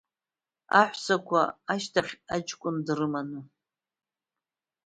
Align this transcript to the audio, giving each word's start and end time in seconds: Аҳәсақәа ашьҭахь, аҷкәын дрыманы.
Аҳәсақәа 0.79 1.41
ашьҭахь, 1.73 2.13
аҷкәын 2.35 2.77
дрыманы. 2.85 3.39